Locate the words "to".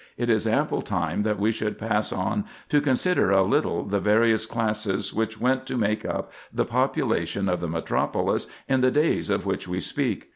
2.69-2.81, 5.67-5.77